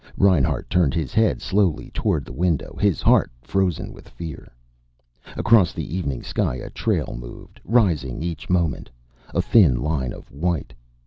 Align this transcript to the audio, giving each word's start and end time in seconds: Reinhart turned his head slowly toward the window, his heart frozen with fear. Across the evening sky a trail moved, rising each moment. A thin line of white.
Reinhart 0.17 0.67
turned 0.67 0.95
his 0.95 1.13
head 1.13 1.43
slowly 1.43 1.91
toward 1.93 2.25
the 2.25 2.33
window, 2.33 2.75
his 2.81 3.03
heart 3.03 3.31
frozen 3.43 3.93
with 3.93 4.09
fear. 4.09 4.51
Across 5.37 5.73
the 5.73 5.95
evening 5.95 6.23
sky 6.23 6.55
a 6.55 6.71
trail 6.71 7.15
moved, 7.19 7.61
rising 7.63 8.23
each 8.23 8.49
moment. 8.49 8.89
A 9.35 9.43
thin 9.43 9.79
line 9.79 10.11
of 10.11 10.31
white. 10.31 10.73